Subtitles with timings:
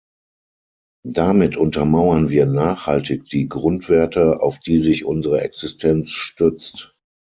[1.05, 6.95] Damit untermauern wir nachhaltig die Grundwerte, auf die sich unsere Existenz stützt.